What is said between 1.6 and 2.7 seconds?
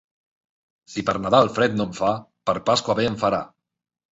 no en fa, per